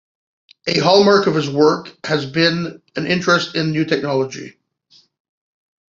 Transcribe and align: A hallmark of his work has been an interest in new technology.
A 0.65 0.79
hallmark 0.79 1.27
of 1.27 1.35
his 1.35 1.47
work 1.47 1.95
has 2.07 2.25
been 2.25 2.81
an 2.95 3.05
interest 3.05 3.53
in 3.55 3.69
new 3.69 3.85
technology. 3.85 4.57